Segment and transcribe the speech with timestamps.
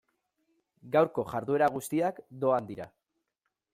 [0.95, 2.89] Gaurko jarduera guztiak doan dira.